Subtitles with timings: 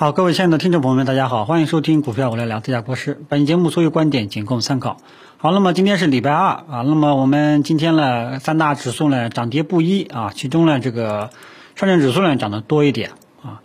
[0.00, 3.20] 好，各位亲爱的听众朋友们，大家好，欢迎收听股票我来聊，这家国师。
[3.28, 4.96] 本节目所有观点仅供参考。
[5.36, 11.28] 好，那么今天是礼拜二啊，那么我们今天呢，三大指数呢涨跌不一啊，其中呢这个
[11.76, 13.10] 上证指数呢涨得多一点
[13.42, 13.60] 啊。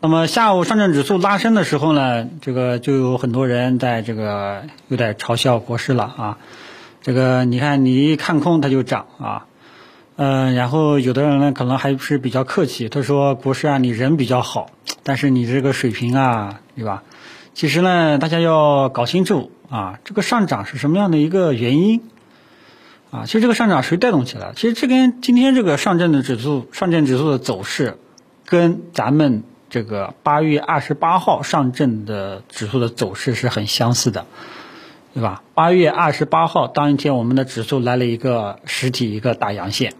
[0.00, 6.38] 那么下午上证指数拉升的时候呢，这个就有很多人在这个有点嘲笑国师了啊。
[7.00, 9.46] 这个你看你一看空它就涨啊。
[10.16, 14.68] 嗯，然后有的人呢，可能还是比较客气，他说：“国师啊，你人比较好，
[15.02, 17.02] 但是你这个水平啊，对吧？
[17.54, 22.02] 其实呢，大家要搞清楚啊，这个上涨是什么样的一个原因
[23.10, 23.24] 啊？
[23.26, 24.52] 其实这个上涨谁带动起来？
[24.56, 27.98] 其实这跟今天这个上证的指数、上证指数的走势，
[28.46, 34.26] 跟咱们这个八月二十八号上证的指数的走势是很相似的。”
[35.12, 35.42] 对吧？
[35.54, 39.94] 八月二十八号当一天，我们的指数来了一个实体一个大阳线，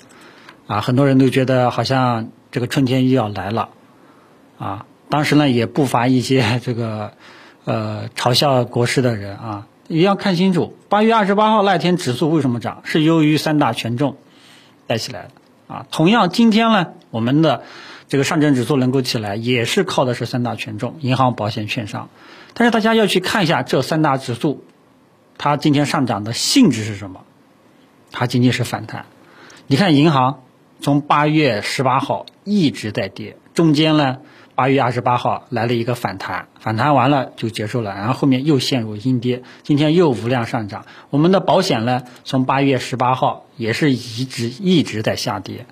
[0.68, 3.70] 啊，很多人都觉得好像这个春天又要来了，
[4.56, 7.12] 啊，当时呢也不乏一些 这个
[7.64, 14.16] 呃嘲笑国师的人啊，一定要看清楚，八月二十八号那天指数为什么涨，是由于三大权重
[14.86, 17.64] 带起来的，啊，同样今天呢，我们的
[18.08, 22.08] 这个上证指数能够起来，也是靠的是三大权重，银行、保险、券商，
[22.54, 24.64] 但是大家要去看一下这三大指数。
[25.42, 27.22] 它今天上涨的性质是什么？
[28.12, 29.06] 它仅仅是反弹。
[29.66, 30.42] 你看银行
[30.82, 34.18] 从八月十八号一直在跌，中间呢
[34.54, 40.84] 八月二十八号来了一个反弹，反弹完了就结束了，然后后面又陷入阴跌，今天又无量上涨。
[41.10, 45.66] 我们的保险呢，从八月十八号也是一直一直在下跌，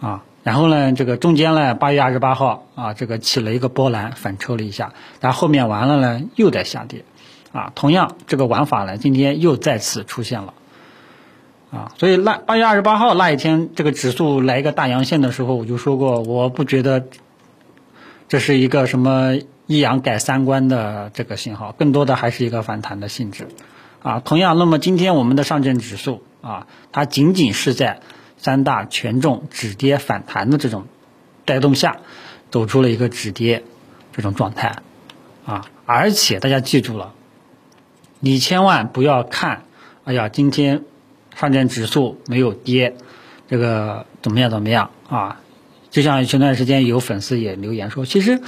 [0.00, 7.04] 啊，然后呢这个中间呢八月二十八号啊这个起了一个波澜，反抽了一下，然后后面完了呢又在下跌。
[7.52, 10.54] 啊，同样这个玩法呢，今天又再次出现了，
[11.70, 17.04] 啊，所以那八月二十八号那一天，这个指数来一个大阳线的时候，我就说过，我不觉得
[18.32, 23.46] 这是一个什么一阳改三观的这个信号，更多的还是一个反弹的性质，
[24.02, 28.00] 啊，同样，那么今天我们的上证指数啊，它仅仅是在
[28.38, 30.86] 三大权重止跌反弹的这种
[31.44, 31.98] 带动下，
[32.50, 33.64] 走出了一个止跌
[34.12, 34.76] 这种状态，
[35.44, 37.12] 啊，而且大家记住了。
[38.18, 39.64] 你千万不要看，
[40.04, 40.84] 哎呀，今天
[41.36, 42.96] 上证指数没有跌，
[43.46, 45.38] 这个怎么样怎么样啊？
[45.92, 48.40] 就像前段时间有粉丝也留言说，其实，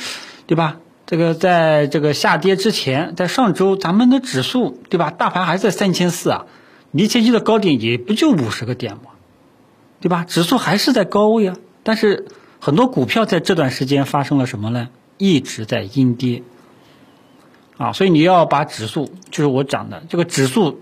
[0.48, 0.78] 对吧？
[1.06, 5.10] 这个在这个下跌之前，在上周咱们的指数，对吧？
[5.10, 6.46] 大盘还在三千四啊，
[6.90, 9.10] 离前期的高点也不就五十个点嘛，
[10.00, 10.24] 对吧？
[10.24, 12.26] 指数还是在高位啊，但是
[12.58, 14.88] 很多股票在这段时间发生了什么呢？
[15.18, 16.42] 一直在阴跌。
[17.76, 20.80] 啊，所以你要把指数，就是我讲的这个指数，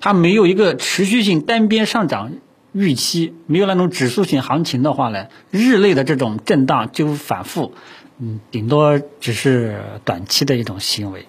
[0.00, 2.32] 它没有一个持续性单边上涨
[2.72, 7.74] 预期，没有那种指数性行情的话呢，日内的这种震荡就反复，
[8.18, 11.26] 嗯，顶多只是短期的一种行为，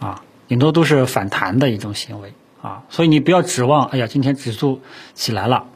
[0.00, 2.32] 啊，顶多都是反弹的一种行为，
[2.62, 4.80] 啊，所以你不要指望，哎呀，今天指数
[5.14, 5.66] 起来了，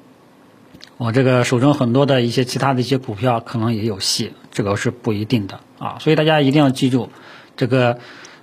[0.96, 7.10] 我这个手中很多的一些其他的一些股票可能也有戏，这个是不一定的，啊，所以大家一定要记住
[7.56, 7.98] 这个。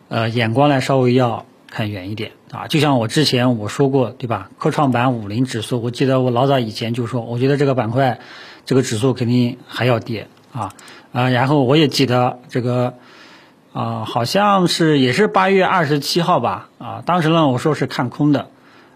[0.08, 4.50] 呃，眼光呢稍微要看远一点啊，就像我之前我说过，对吧？
[4.58, 8.22] 科创板五零指数，我记得我老早以前就说，我觉得这个板块，
[8.66, 10.72] 这个指数肯定还要跌啊
[11.12, 12.94] 啊，然后我也记得这个
[13.74, 18.48] 啊，好像是也是八月二十七号吧啊，当时呢我说是看空的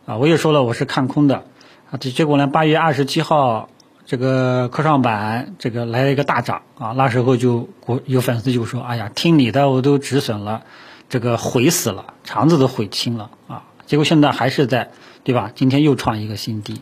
[0.05, 1.43] 啊，我也说了我是看空的
[1.91, 3.67] 啊，这结果呢八月二十七号
[4.05, 10.63] 这个科创板这个来了一个大涨啊，那时候就有有粉丝就说，哎呀，听你的我都止损了。
[11.09, 13.63] 这个悔死了，肠子都悔青了啊！
[13.87, 14.91] 结果现在还是在，
[15.23, 15.51] 对吧？
[15.55, 16.81] 今天又创一个新低，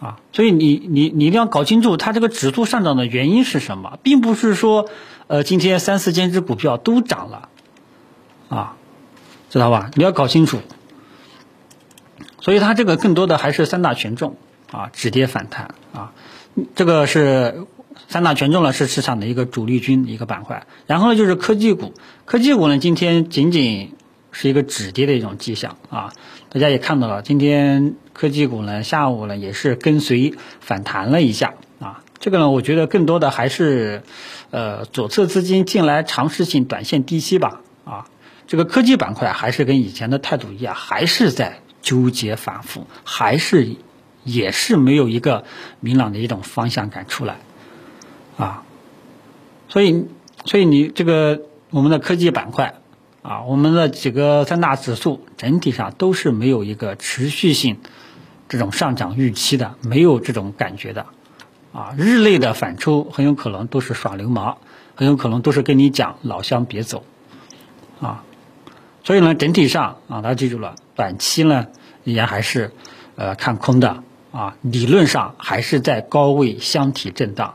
[0.00, 0.16] 啊！
[0.32, 4.88] 所以你你你一定要搞清楚，它这个指数上涨的原因是什么，并不是说，
[5.26, 7.48] 呃，今天三四千只股票都涨了，
[8.48, 8.76] 啊，
[9.50, 9.90] 知道吧？
[9.94, 10.60] 你要搞清楚。
[12.40, 14.36] 所以它这个更多的还是三大权重
[14.70, 16.12] 啊，止跌反弹啊，
[16.74, 17.66] 这个是。
[18.08, 21.92] 三大权重呢是市场的一个主力军一个板块，然后呢就是科技股，
[22.24, 23.94] 科技股呢今天仅仅
[24.32, 26.12] 是一个止跌的一种迹象啊，
[26.48, 34.02] 大家也看到了，今天科技股呢下午呢也是跟随反弹了一下啊，这个呢我觉得更多的还是
[34.50, 38.06] 呃左侧资金进来尝试性短线低吸吧啊，
[38.46, 43.76] 这个科技板块还是跟以前的态度一样，还是在纠结反复，还是
[44.24, 45.44] 也是没有一个
[45.80, 47.36] 明朗的一种方向感出来。
[48.36, 48.64] 啊，
[49.68, 50.06] 所以，
[50.44, 52.74] 所以你这个我们的科技板块
[53.22, 57.78] 啊，我们的几个三大指数整体上都是没有一个持续性
[58.48, 61.06] 这种上涨预期的，没有这种感觉的，
[61.72, 64.58] 啊，日内的反抽很有可能都是耍流氓，
[64.94, 67.04] 很有可能都是跟你讲老乡别走，
[68.00, 68.24] 啊，
[69.04, 71.66] 所以呢，整体上啊，大家记住了，短期呢
[72.04, 72.72] 依然还是
[73.16, 74.02] 呃看空的。
[74.34, 77.54] 啊，理论上还是在高位箱体震荡。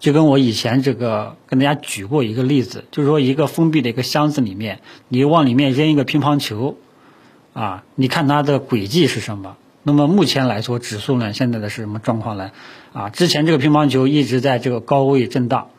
[0.00, 6.76] 就跟我以前这个跟大家举过一个例子，就是说一个封闭的一个箱子里面，你往里面扔一个乒乓球，
[7.52, 9.56] 啊，你看它的轨迹是什么？
[9.82, 12.52] 那么目前来说，指数呢现在的是什么状况呢？
[12.92, 15.70] 啊，之前这个乒乓球一直在这个高位震荡，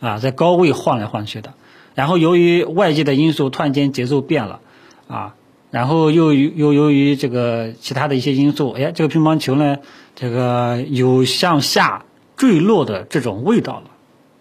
[0.00, 1.52] 啊，在高位晃来晃去的，
[1.94, 4.60] 然后由于外界的因素突然间节奏变了，
[5.06, 5.34] 啊，
[5.70, 9.76] 然后又又由于这个其他的一些因素，哎，这个乒乓球呢，
[10.14, 12.04] 这个有向下。
[12.36, 13.90] 坠落的这种味道了，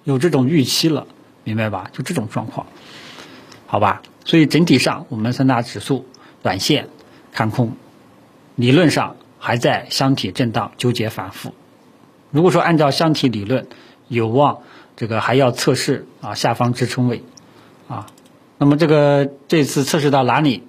[0.03, 1.07] 有这种预期了，
[1.45, 1.89] 明白吧？
[1.94, 2.68] 就这种状况，
[3.68, 4.01] 好吧？
[4.25, 6.06] 所以整体上，我们三大指数
[6.44, 6.89] 短线
[7.31, 7.77] 看空，
[8.56, 11.53] 理论上还在箱体震荡纠结反复。
[12.31, 13.68] 如果说按照箱体理论，
[14.09, 14.59] 有望
[14.98, 17.24] 这个还要测试啊下方支撑位
[17.88, 18.07] 啊，
[18.57, 20.63] 那么这个这次测试到哪里，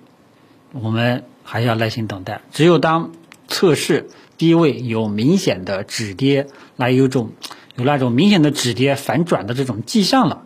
[0.73, 2.43] 我们还要耐心等待。
[2.53, 3.11] 只有当
[3.49, 4.09] 测试。
[4.39, 6.47] 低位有明显的止跌，
[6.77, 7.31] 那有种
[7.75, 10.43] 有那种明显的止跌反转的这种迹象了，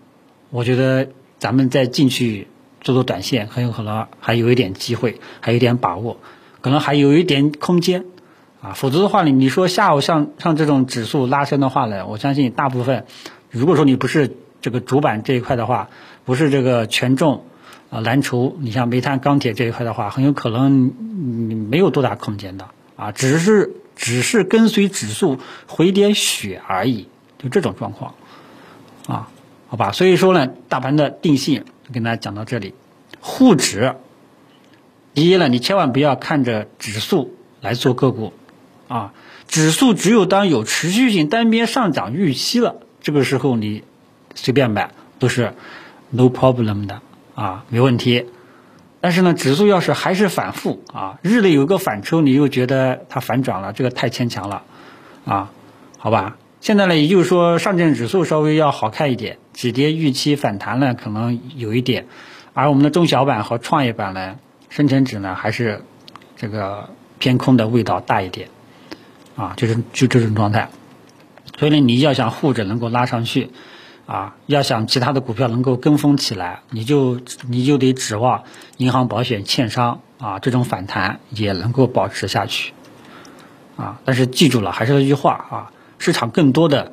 [0.51, 2.47] 我觉得咱们再进去
[2.81, 6.19] 做做短线，很有可能还有一点机会，还有一点把握，
[6.61, 8.05] 可能还有一点空间
[8.63, 8.73] 啊。
[8.75, 13.07] 否则的话，你你说下午像像这种指数拉升的话呢，我相信大部分，
[13.51, 15.91] 如果说你不是这个主板这一块的话，
[16.25, 17.45] 不是这个权重
[17.91, 20.93] 啊蓝筹，你像煤炭、钢铁这一块的话，很有可能
[21.49, 22.67] 你没有多大空间的
[22.97, 23.75] 啊，只是。
[24.01, 27.07] 只是跟随指数回点血而已，
[27.39, 28.15] 就这种状况，
[29.07, 29.29] 啊，
[29.69, 32.73] 好吧，所以说呢，大盘的定性跟大家讲到这里，
[33.21, 33.97] 沪指，
[35.13, 38.33] 第一呢，你千万不要看着指数来做个股，
[38.89, 39.13] 啊，
[39.47, 43.85] 指数只有当有持续性单边上涨预期了，这个时候你
[44.35, 45.53] 随便买都是
[46.09, 47.03] no problem 的，
[47.35, 48.25] 啊，没问题。
[49.01, 54.63] 但是呢，指数要是还是反复啊，日内有个反抽，你又觉得它反转了，这个太牵强了，
[55.25, 55.51] 啊，
[55.97, 56.37] 好吧。
[56.61, 62.07] 现在呢，也就是说上证指数稍微要好看一点，止跌预期反弹呢可能有一点，
[62.53, 64.37] 而我们的中小板和创业板呢，
[64.69, 65.83] 深成指呢还是
[66.37, 68.49] 这个偏空的味道大一点，
[69.35, 70.69] 啊，就是就这种状态。
[71.59, 73.51] 所以呢，你要想沪指能够拉上去。
[74.11, 78.43] 啊，要想其他的股票能够跟风起来，你就你就得指望
[78.77, 82.73] 银行、保险、券商啊这种反弹也能够保持下去，
[83.77, 86.91] 啊，但是记住了，还是那句话啊，市场更多的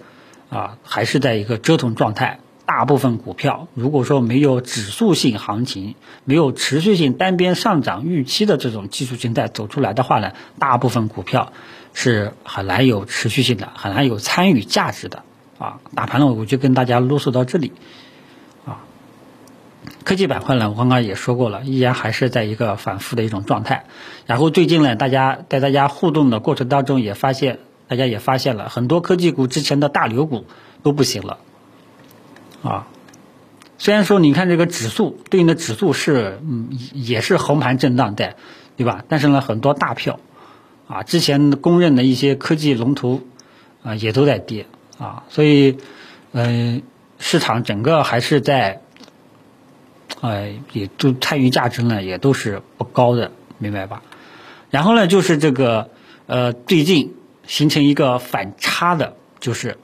[0.51, 2.39] 啊还是在一个折腾状态。
[2.67, 11.51] 大部分股票如果说没有指数性行情，没有持续性单边上涨预期的这种技术形态走出来的话呢，大部分股票
[11.93, 15.23] 是很难有持续性的，很难有参与价值的。
[15.57, 17.71] 啊，大盘呢，我就跟大家啰嗦到这里。
[18.65, 18.83] 啊，
[20.03, 23.85] 科技板块呢，我刚刚也说过了，依然还是在一个反复的一种状态。
[24.25, 30.45] 然后最近呢，大家在大家互动的过程当中也发现，大家也发现了很多科技股之前的大牛股
[30.83, 31.37] 都不行了。
[32.63, 32.87] 啊，
[33.77, 38.35] 虽然说你看这个指数对应的指数是嗯也是横盘震荡的，
[38.75, 39.03] 对吧？
[39.07, 40.19] 但是呢，很多大票
[40.87, 43.21] 啊，之前公认的一些科技龙头
[43.83, 44.67] 啊，也都在跌。
[44.97, 45.77] 啊，所以，
[46.31, 46.81] 嗯，
[47.19, 48.81] 市场整个还是在，
[50.21, 54.01] 呃，也都参与价值呢，也都是不高的，明白吧？
[54.71, 55.91] 然后呢，就是这个，
[56.25, 59.77] 呃，最近形成一个反差的，就是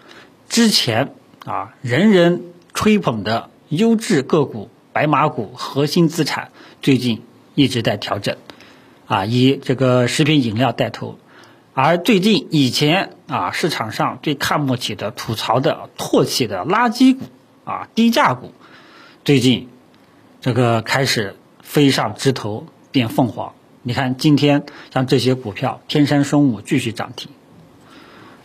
[0.50, 1.13] 之前
[1.46, 2.41] 啊，人人
[2.74, 6.51] 吹捧的优质个股、白马股、核心资产，
[6.82, 7.22] 最近
[7.53, 8.38] 一直在调整，
[9.05, 11.20] 啊，以这个食品饮料带头。
[11.75, 17.25] 而最近以前啊，市场上最看不起的、吐槽的、唾弃的垃圾股
[17.65, 18.53] 啊、低价股，
[19.25, 19.70] 最近
[20.39, 23.53] 这个开始飞上枝头变凤凰。
[23.82, 27.32] 你看今天像这些股票，天山生物继续涨停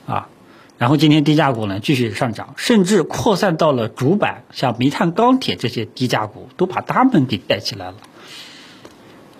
[0.06, 0.28] 啊，
[0.78, 7.96] 然后今天低价股呢继续上涨，甚至扩散到了主板，像煤炭、钢铁这些低价股，都把它们给带起来了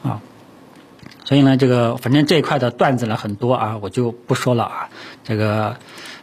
[0.03, 0.21] 啊。
[1.29, 4.89] 所以呢，这个反正这一块的段子呢很多啊，我就不说了啊。
[5.25, 5.77] 这个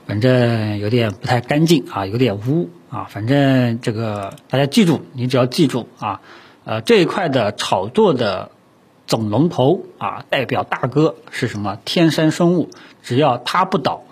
[0.07, 3.05] 反正有点不太干净啊，有点污啊。
[3.07, 6.21] 反正这个大家记住，你只要记住啊，
[6.63, 8.49] 呃，这一块的炒作的
[9.05, 11.77] 总龙头啊，代表大哥是什么？
[11.85, 12.71] 天山生物，
[13.03, 14.05] 只要它不倒，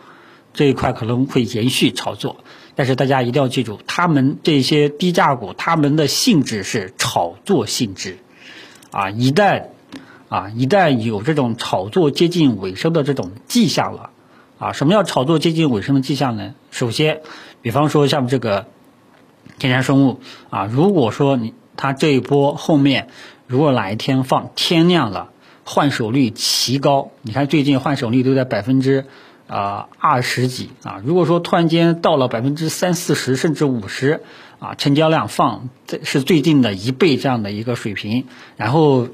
[0.53, 2.38] 这一块可能会延续炒作。
[2.75, 8.19] 但是大家一定要记住，他们这些低价股，他们的性质是炒作性质
[8.91, 9.69] 啊，一旦。
[10.33, 14.09] 啊，一旦有这种炒作接近尾声的这种迹象了，
[14.57, 16.55] 啊，什么叫炒作接近尾声的迹象呢？
[16.71, 17.21] 首先，
[17.61, 18.65] 比方说像这个
[19.59, 23.09] 天山生物啊，如果说你它这一波后面
[23.45, 25.29] 如果哪一天放天亮了，
[25.65, 29.05] 换手率奇高，你看最近换手率都在百分之
[29.45, 34.23] 啊二十几啊，如果说突然间到了百分之三四十甚至五十
[34.57, 38.25] 啊，成交量放这是最近的一倍这样的一个水平，
[38.57, 39.09] 然后。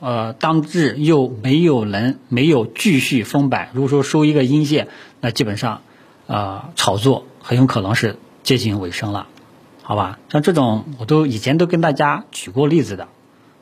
[0.00, 4.88] 呃，当日又没有人没有继续封板，如果说收一个阴线，
[5.20, 5.82] 那基本上，
[6.26, 9.26] 呃，炒作很有可能是接近尾声了，
[9.82, 10.18] 好吧？
[10.30, 13.08] 像这种我都以前都跟大家举过例子的，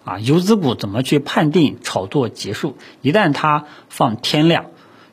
[0.05, 2.77] 啊，游资股怎么去判定炒作结束？
[3.03, 4.67] 一旦它放天量，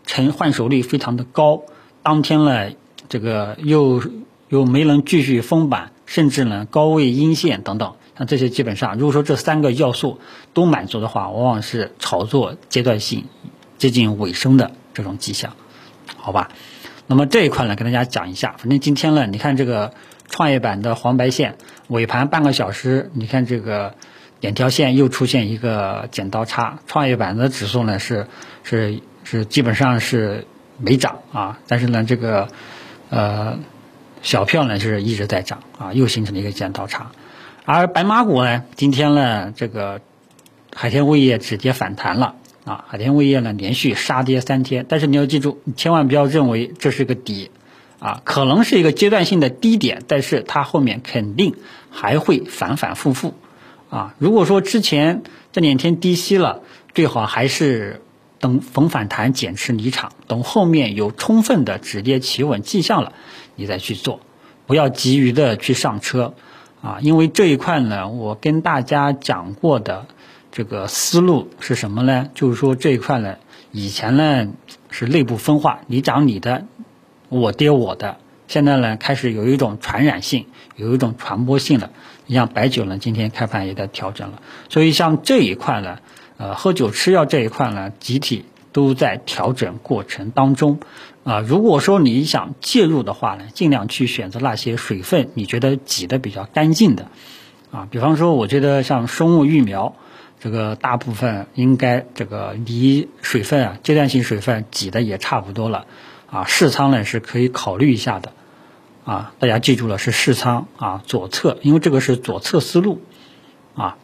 [0.05, 1.63] 成换手率非常的高，
[2.03, 2.69] 当天呢，
[3.09, 4.03] 这个又
[4.49, 7.95] 又没能继续封板，甚至呢高位阴线等等。
[8.17, 10.19] 那这些基本上，如果说这三个要素
[10.53, 13.25] 都满足的话，往往是炒作阶段性
[13.77, 15.53] 接近尾声的这种迹象，
[16.17, 16.49] 好吧？
[17.07, 18.55] 那么这一块呢，跟大家讲一下。
[18.57, 19.93] 反正今天呢，你看这个
[20.29, 21.57] 创业板的黄白线
[21.87, 23.95] 尾盘半个小时，你看这个
[24.39, 28.27] 两条线又出现一个剪刀差，创业板的指数呢是
[28.63, 32.47] 是是基本上是没涨啊，但是呢这个
[33.09, 33.59] 呃
[34.21, 37.11] 小票呢就是一直在涨啊，又形成了一个剪刀差。
[37.67, 39.99] 而白马股呢，今天呢，这个
[40.75, 47.49] 海天味业止跌反弹了啊，海天味业呢连续杀跌三天，但是你要记住，你千万不要认为这是个底
[47.97, 51.55] 啊，可能是一个阶段性的低点，但是它后面肯定
[51.89, 53.33] 还会反反复复
[53.89, 54.13] 啊。
[54.19, 56.61] 如果说之前这两天低吸了，
[56.93, 58.03] 最好还是
[58.37, 63.13] 等逢反弹减持离场，等后面有充分的止跌企稳迹象了，
[63.55, 64.19] 你再去做，
[64.67, 66.35] 不要急于的去上车。
[66.85, 70.05] 啊，因为这一块呢，我跟大家讲过的
[70.51, 72.29] 这个思路是什么呢？
[72.35, 73.37] 就是说这一块呢，
[73.71, 74.47] 以前呢
[74.91, 76.65] 是内部分化，你涨你的，
[77.29, 78.17] 我跌我的。
[78.47, 81.89] 现在呢，开始有一种传染性，有一种传播性了。
[82.27, 84.43] 你像白酒呢，今天开盘也在调整了。
[84.69, 85.97] 所以像这一块呢，
[86.37, 90.81] 呃，喝酒吃药这一块呢，集体都在调整过程当中。
[91.23, 97.07] 啊，如果说你想介入的话呢，尽量去选择那些水分你觉得挤得比较干净的，
[97.71, 99.95] 啊，比方说，我觉得像生物育苗，
[100.41, 105.87] 这个大部分应该这个离水分啊，阶段性水分挤的也差不多了，
[106.29, 108.33] 啊，试仓呢是可以考虑一下的，
[109.05, 113.01] 啊，大家记住了是试仓啊，左侧，因为这个是左侧思路，
[113.73, 113.97] 啊，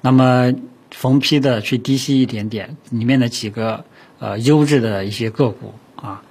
[0.00, 0.54] 那么
[0.90, 3.84] 逢批的去低吸一点点，里面的几个
[4.22, 6.22] 呃优质的一些个股啊。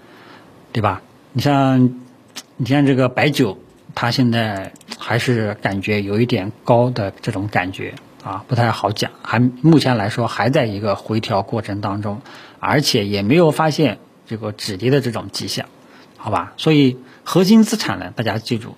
[0.73, 1.01] 对吧？
[1.33, 1.99] 你像，
[2.55, 3.57] 你像这个白酒，
[3.93, 7.93] 它现在还是感觉有一点高的这种感觉
[8.23, 9.11] 啊，不太好讲。
[9.21, 12.21] 还目前来说还在一个回调过程当中，
[12.61, 15.65] 而且也没有发现这个止跌的这种迹象，
[16.15, 16.53] 好吧？
[16.55, 16.95] 所以
[17.25, 18.77] 核心资产呢，大家记住，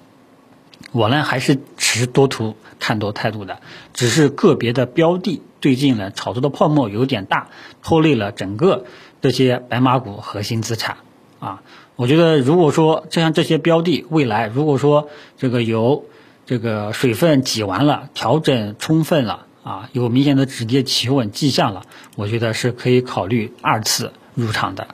[0.92, 3.60] 我呢还是持多头看多态度的，
[3.94, 7.48] 只是个别的标的最近呢炒作的泡沫有点大，
[7.82, 8.86] 拖累了整个
[9.22, 10.98] 这些白马股核心资产
[11.40, 11.62] 啊。
[11.96, 16.06] 我觉得，如果说就像这些标的未来，如果说这个有
[16.46, 21.84] 这个水分挤完了，调整充分了啊，有明显的止跌企稳迹象了，
[22.16, 24.88] 我觉得是可以考虑二次入场的，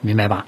[0.00, 0.46] 明白吧？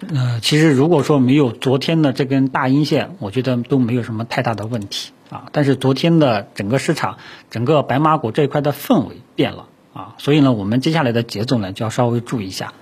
[0.00, 5.46] 呃，其实如果说没有昨天的这根大阴线，我觉得都没有什么太大的问题啊。
[5.52, 7.18] 但是昨天的整个市场，
[7.50, 12.72] 整个白马股这一块的氛围变了啊，所以呢，我们接下来的节奏呢就要稍微注意一下，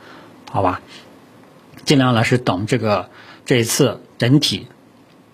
[0.51, 0.83] 好吧？
[1.87, 3.09] 尽量呢是等这个
[3.47, 4.67] 这一次整体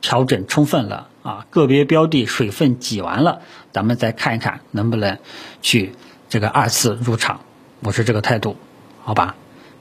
[0.01, 3.41] 调整充分了啊，个别标的水分挤完了，
[3.73, 5.19] 咱们再看一看能不能
[5.62, 5.95] 去
[6.29, 7.41] 这个二次入场，
[7.81, 8.57] 我是这个态度，
[9.03, 9.35] 好吧？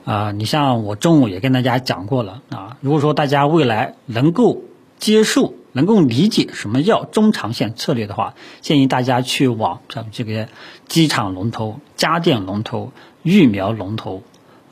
[0.04, 4.62] 啊，你像我中午也跟大家讲过了啊，如果说大家未来能够
[4.98, 10.48] 接受、能够理解什么叫中长线策略的话，建议大家去往咱们这个
[10.88, 12.92] 机场龙头、家电龙头、
[13.22, 14.22] 育苗龙头。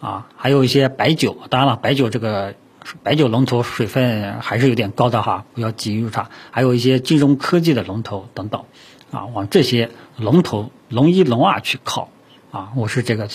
[0.01, 2.55] 啊，还有一些白酒，当然了，白酒这个
[3.03, 6.31] 白酒龙头水分还是有点高的哈，不要急于入场。
[6.51, 8.65] 还有一些金融科技的龙头等等，
[9.11, 12.09] 啊，往这些龙头龙一龙二去靠，
[12.51, 13.29] 啊，我是这个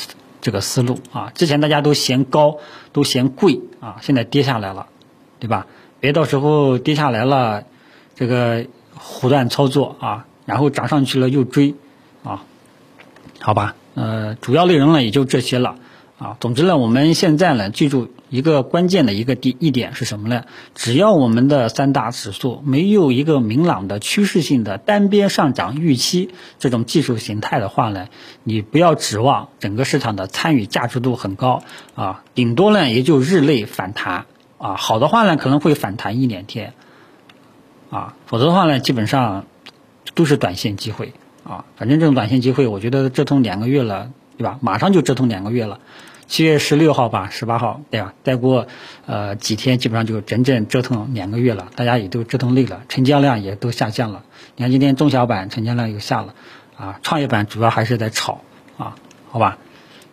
[0.45, 1.31] 这个思路啊。
[1.33, 2.59] 之前大家都嫌高，
[2.93, 4.85] 都嫌贵啊，现在跌下来了，
[5.39, 5.65] 对吧？
[5.99, 7.63] 别到时候跌下来了，
[8.15, 11.73] 这个胡乱操作啊，然后涨上去了又追，
[12.23, 12.43] 啊，
[13.39, 15.77] 好吧，呃，主要内容呢也就这些了。
[16.17, 20.45] 啊，总之呢，我们现在呢，记住一个关键的一个第一点是什么呢？
[20.73, 28.07] 只要我们的三大指数没有一个明朗的趋势性的单边上涨预期，这种技术形态的话呢，
[28.43, 31.63] 你不要指望整个市场的参与价值度很高
[31.95, 34.25] 啊，顶多呢也就日内反弹
[34.57, 36.73] 啊，好的话呢可能会反弹一两天，
[37.89, 39.47] 啊，否则的话呢，基本上
[40.13, 41.11] 都是短线机会
[41.43, 41.65] 啊。
[41.75, 44.57] 反正这种短线机会，我觉得折腾两个月了，对吧？
[44.61, 45.79] 马上就折腾两个月了，
[46.27, 48.13] 七月十六号吧，十八号，对吧？
[48.23, 48.67] 再过
[49.05, 54.23] 呃几天，基本上就整整折腾两个月了，大家也都折腾累了，成交量也都下降了。
[54.55, 56.33] 你看今天中小板成交量又下了，
[56.77, 58.41] 啊，创业板主要还是在炒
[58.77, 58.95] 啊，
[59.29, 59.57] 好吧？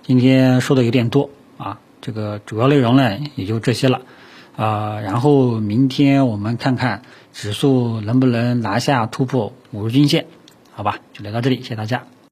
[0.03, 4.03] 今天说的有点多啊，这个主要内容呢也就这些了。
[4.55, 7.01] 啊，然后明天我们看看
[7.33, 10.27] 指数能不能拿下突破五日均线，
[10.73, 10.99] 好吧？
[11.15, 12.12] 就聊到这里，谢谢大家。